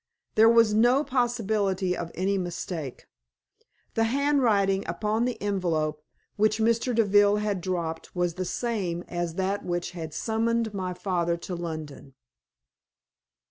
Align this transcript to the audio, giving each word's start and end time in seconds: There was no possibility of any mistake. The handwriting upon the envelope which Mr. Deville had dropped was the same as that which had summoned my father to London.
There 0.33 0.49
was 0.49 0.73
no 0.73 1.03
possibility 1.03 1.95
of 1.95 2.09
any 2.15 2.35
mistake. 2.35 3.05
The 3.93 4.05
handwriting 4.05 4.83
upon 4.87 5.25
the 5.25 5.39
envelope 5.39 6.03
which 6.37 6.57
Mr. 6.57 6.95
Deville 6.95 7.35
had 7.35 7.61
dropped 7.61 8.15
was 8.15 8.33
the 8.33 8.43
same 8.43 9.03
as 9.07 9.35
that 9.35 9.63
which 9.63 9.91
had 9.91 10.11
summoned 10.15 10.73
my 10.73 10.95
father 10.95 11.37
to 11.37 11.53
London. 11.53 12.15